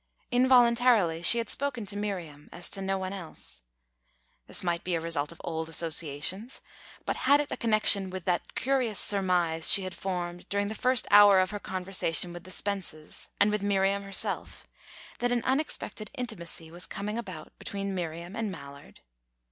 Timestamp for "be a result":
4.83-5.31